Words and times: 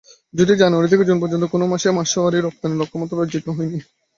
যদিও 0.33 0.61
জানুয়ারি 0.61 0.87
থেকে 0.91 1.07
জুন 1.09 1.17
পর্যন্ত 1.21 1.45
কোনো 1.53 1.65
মাসেই 1.71 1.97
মাসওয়ারি 1.97 2.37
রপ্তানির 2.39 2.79
লক্ষ্যমাত্রা 2.81 3.21
অর্জিত 3.21 3.45
হয়নি। 3.49 3.79